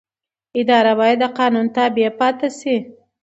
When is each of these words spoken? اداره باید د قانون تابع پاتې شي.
اداره 0.59 0.93
باید 0.99 1.17
د 1.23 1.25
قانون 1.37 1.67
تابع 1.75 2.09
پاتې 2.19 2.47
شي. 2.59 2.77